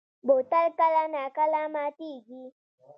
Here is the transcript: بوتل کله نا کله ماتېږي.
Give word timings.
بوتل 0.27 0.67
کله 0.79 1.03
نا 1.13 1.23
کله 1.37 1.61
ماتېږي. 1.73 2.43